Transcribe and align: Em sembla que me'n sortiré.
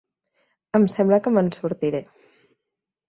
Em 0.79 0.87
sembla 0.95 1.21
que 1.27 1.33
me'n 1.35 1.53
sortiré. 1.59 2.01